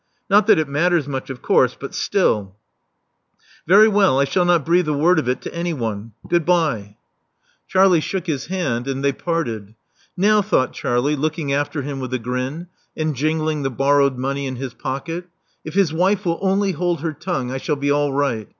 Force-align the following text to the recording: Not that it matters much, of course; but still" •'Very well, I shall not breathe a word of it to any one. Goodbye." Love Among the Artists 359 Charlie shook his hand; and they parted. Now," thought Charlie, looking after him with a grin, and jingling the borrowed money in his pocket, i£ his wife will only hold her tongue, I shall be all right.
Not 0.31 0.47
that 0.47 0.57
it 0.57 0.67
matters 0.67 1.07
much, 1.07 1.29
of 1.29 1.43
course; 1.43 1.77
but 1.79 1.93
still" 1.93 2.55
•'Very 3.69 3.87
well, 3.87 4.17
I 4.19 4.23
shall 4.23 4.45
not 4.45 4.65
breathe 4.65 4.87
a 4.87 4.97
word 4.97 5.19
of 5.19 5.29
it 5.29 5.43
to 5.43 5.53
any 5.53 5.73
one. 5.73 6.13
Goodbye." 6.27 6.97
Love 7.75 7.83
Among 7.85 7.91
the 7.91 7.93
Artists 7.97 8.09
359 8.09 8.25
Charlie 8.25 8.25
shook 8.25 8.25
his 8.25 8.45
hand; 8.47 8.87
and 8.87 9.03
they 9.03 9.11
parted. 9.11 9.75
Now," 10.17 10.41
thought 10.41 10.73
Charlie, 10.73 11.15
looking 11.15 11.53
after 11.53 11.83
him 11.83 11.99
with 11.99 12.11
a 12.15 12.17
grin, 12.17 12.65
and 12.97 13.15
jingling 13.15 13.61
the 13.61 13.69
borrowed 13.69 14.17
money 14.17 14.47
in 14.47 14.55
his 14.55 14.73
pocket, 14.73 15.27
i£ 15.67 15.71
his 15.71 15.93
wife 15.93 16.25
will 16.25 16.39
only 16.41 16.71
hold 16.71 17.01
her 17.01 17.13
tongue, 17.13 17.51
I 17.51 17.59
shall 17.59 17.75
be 17.75 17.91
all 17.91 18.11
right. 18.11 18.47